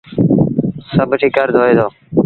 سڀ 0.91 1.09
ٺڪر 1.21 1.47
دوئي 1.55 1.73
دو۔ 1.77 1.87